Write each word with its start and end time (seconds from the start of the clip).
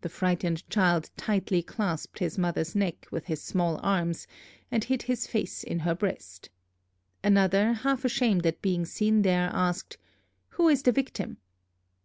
The 0.00 0.08
frightened 0.08 0.68
child 0.68 1.08
tightly 1.16 1.62
clasped 1.62 2.18
his 2.18 2.36
mother's 2.36 2.74
neck 2.74 3.06
with 3.12 3.26
his 3.26 3.40
small 3.40 3.78
arms, 3.80 4.26
and 4.72 4.82
hid 4.82 5.02
his 5.02 5.28
face 5.28 5.62
in 5.62 5.78
her 5.86 5.94
breast. 5.94 6.50
Another, 7.22 7.74
half 7.74 8.04
ashamed 8.04 8.44
at 8.44 8.60
being 8.60 8.84
seen 8.84 9.22
there, 9.22 9.48
asked, 9.52 9.98
"Who 10.48 10.68
is 10.68 10.82
the 10.82 10.90
victim?" 10.90 11.36